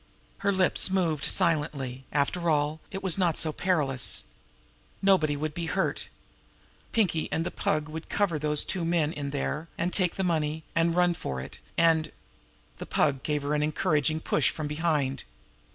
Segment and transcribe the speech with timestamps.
[0.39, 2.05] Her lips moved silently.
[2.11, 4.23] After all, it was not so perilous.
[4.99, 6.07] Nobody would be hurt.
[6.91, 10.63] Pinkie and the Pug would cover those two men in there and take the money
[10.73, 12.11] and run for it and...
[12.79, 15.23] The Pug gave her an encouraging push from behind.